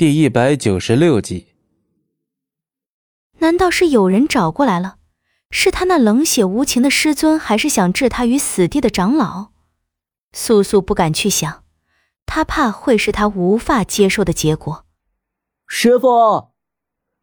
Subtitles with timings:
[0.00, 1.48] 第一百九十六集。
[3.40, 4.96] 难道是有人找过来了？
[5.50, 9.50] 是他那冷血无情的师尊，还是想置他于死地的长老？
[10.32, 11.64] 素素不敢去想，
[12.24, 14.86] 他怕会是他无法接受的结果。
[15.66, 16.52] 师傅，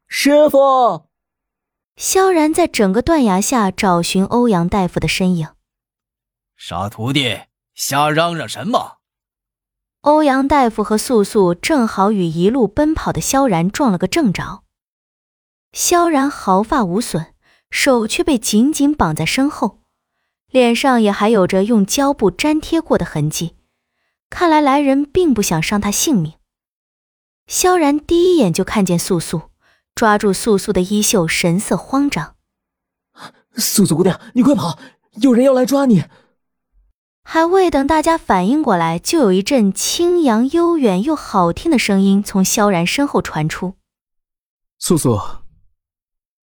[0.07, 1.07] 师傅！
[1.95, 5.47] 萧然在整个断崖下找寻欧阳大夫的身影。
[6.55, 7.39] 傻徒弟，
[7.73, 8.96] 瞎嚷嚷什么？
[10.07, 14.63] 欧阳大夫和素素正好与一路奔跑的萧然撞了个正着。
[15.73, 17.33] 萧然毫发无损，
[17.69, 19.82] 手却被紧紧绑在身后，
[20.49, 23.57] 脸上也还有着用胶布粘贴过的痕迹，
[24.29, 26.35] 看来来人并不想伤他性命。
[27.46, 29.49] 萧然第一眼就看见素素，
[29.93, 32.35] 抓住素素的衣袖，神色慌张
[33.58, 34.80] ：“素素姑娘，你快跑，
[35.16, 36.05] 有人要来抓你！”
[37.30, 43.75] 还未等大家反应过来，就有一阵清扬、悠远又好听的声音从萧然身后传出
[44.80, 45.19] ：“素素。”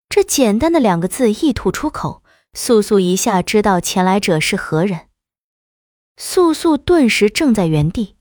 [0.07, 2.21] 这简单的两个字一吐出口，
[2.53, 5.07] 素素一下知道前来者是何人。
[6.15, 8.15] 素素顿时怔在原地，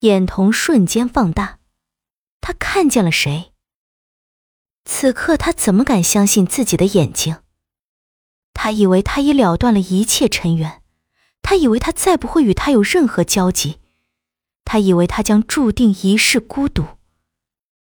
[0.00, 1.58] 眼瞳瞬间放大，
[2.40, 3.52] 她看见了谁？
[4.86, 7.42] 此刻她怎么敢相信自己的眼睛？
[8.54, 10.82] 她以为他已了断了一切尘缘。
[11.42, 13.78] 他以为他再不会与他有任何交集，
[14.64, 16.98] 他以为他将注定一世孤独，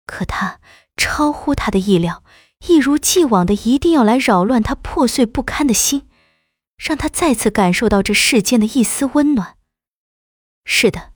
[0.06, 0.60] 可他
[0.96, 2.24] 超乎他的意料，
[2.68, 6.08] 一如既往的一定要来扰乱他破碎不堪的心，
[6.78, 9.58] 让他再次感受到这世间的一丝温暖。
[10.64, 11.12] 是的，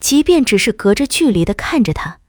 [0.00, 2.20] 即便只是隔着距离的看着他，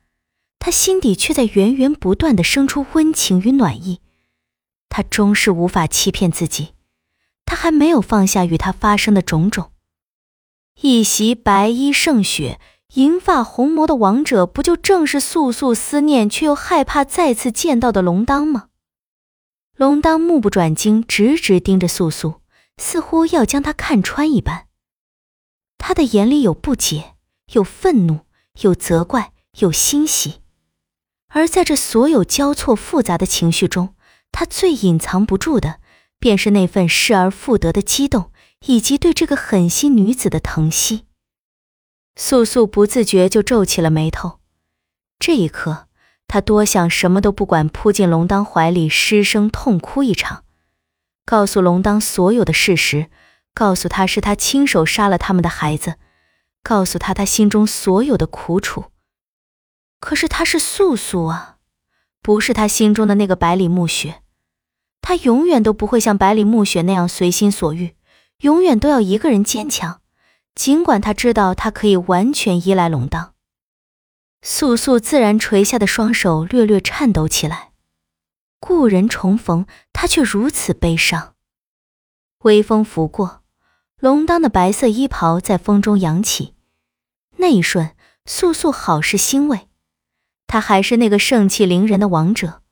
[0.60, 4.02] 他心底却在源源不断的生出温情与暖意。
[4.90, 6.75] 他终是无法欺骗自己。
[7.46, 9.72] 他还没有放下与他发生的种种。
[10.82, 12.60] 一袭白衣胜雪、
[12.96, 18.70] 银发红眸的王者，不就正是素素思念却又害怕再次见到的龙当吗？
[19.76, 22.42] 龙当目不转睛，直直盯着素素，
[22.78, 24.68] 似乎要将她看穿一般。
[25.78, 27.16] 他的眼里有不解，
[27.54, 28.22] 有愤怒，
[28.62, 30.42] 有责怪，有欣喜。
[31.28, 33.94] 而在这所有交错复杂的情绪中，
[34.32, 35.80] 他最隐藏不住的。
[36.20, 38.32] 便是那份失而复得的激动，
[38.66, 41.06] 以及对这个狠心女子的疼惜。
[42.16, 44.40] 素素不自觉就皱起了眉头。
[45.20, 45.88] 这一刻，
[46.28, 50.44] 她多想什么都不管，扑进龙当怀里，失声痛哭一场，
[51.26, 53.10] 告诉龙当所有的事实，
[53.54, 55.96] 告诉他是他亲手杀了他们的孩子，
[56.64, 58.86] 告诉他他心中所有的苦楚。
[60.00, 61.58] 可是她是素素啊，
[62.22, 64.22] 不是他心中的那个百里暮雪。
[65.08, 67.96] 他永远都不会像百里暮雪那样随心所欲，
[68.40, 70.02] 永远都要一个人坚强。
[70.56, 73.36] 尽管他知道他可以完全依赖龙当，
[74.42, 77.70] 素素自然垂下的双手略略颤抖起来。
[78.60, 81.36] 故人重逢，他却如此悲伤。
[82.40, 83.44] 微风拂过，
[84.00, 86.56] 龙当的白色衣袍在风中扬起。
[87.36, 87.92] 那一瞬，
[88.26, 89.68] 素素好是欣慰，
[90.48, 92.64] 他还是那个盛气凌人的王者。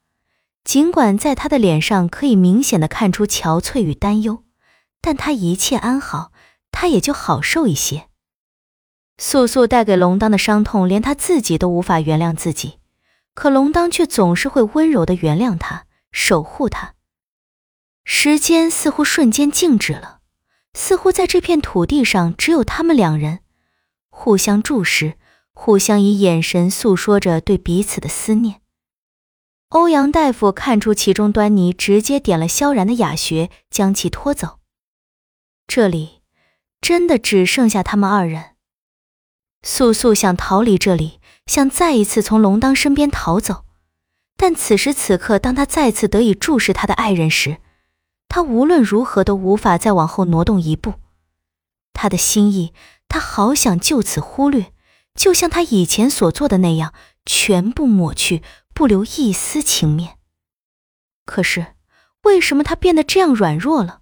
[0.64, 4.44] 尽管在他的脸上可以明显的看出憔悴与担忧，
[5.02, 6.32] 但他一切安好，
[6.72, 8.08] 他也就好受一些。
[9.18, 12.80] 素素带给龙当的伤痛，连他自己都无法原谅自己，
[13.36, 16.96] 可龙当却总是会温柔的原谅他，守护他。
[18.06, 20.20] 时间似乎瞬间静止了，
[20.74, 23.42] 似乎在这片土地上只有他们两人，
[24.10, 25.18] 互相注视，
[25.54, 28.62] 互相以眼神诉说着对彼此的思念。
[29.74, 34.60] 欧阳大夫看出其中端倪，直接点了萧然的哑穴，将其拖走。
[35.66, 36.22] 这里
[36.80, 38.52] 真的只剩下他们二人。
[39.64, 43.66] 素素想逃离这里，想再一次从龙当身边逃走，
[44.38, 47.58] 但此时此刻，当他再次得以注视他的爱人时，
[48.30, 50.94] 他无论如何都无法再往后挪动一步。
[51.94, 52.74] 他的心意，
[53.08, 54.72] 他好想就此忽略，
[55.16, 56.94] 就像他以前所做的那样，
[57.26, 58.44] 全部抹去。
[58.74, 60.18] 不留一丝情面。
[61.26, 61.76] 可是，
[62.24, 64.02] 为什么他变得这样软弱了？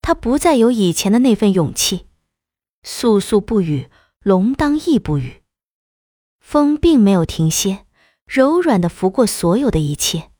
[0.00, 2.06] 他不再有以前的那份勇气。
[2.82, 3.90] 素素不语，
[4.20, 5.42] 龙当亦不语。
[6.40, 7.84] 风并没有停歇，
[8.24, 10.30] 柔软的拂过所有的一切。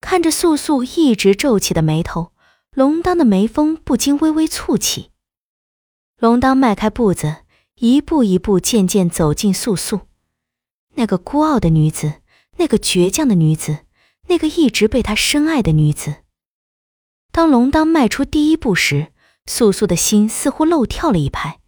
[0.00, 2.32] 看着素素一直皱起的眉头，
[2.70, 5.10] 龙当的眉峰不禁微微蹙起。
[6.18, 7.44] 龙当迈开步子，
[7.74, 10.02] 一步一步渐渐走近素素，
[10.94, 12.22] 那个孤傲的女子。
[12.58, 13.86] 那个倔强的女子，
[14.28, 16.24] 那个一直被他深爱的女子。
[17.30, 19.12] 当龙当迈出第一步时，
[19.46, 21.60] 素素的心似乎漏跳了一拍。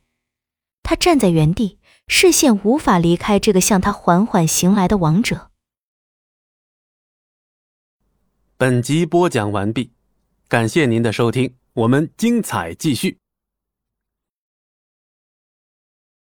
[0.82, 5.50] 她站在原地，视线无法离开这个向她缓缓行来的王者。
[8.56, 9.92] 本集播讲完毕，
[10.48, 13.18] 感谢您的收听，我们精彩继续。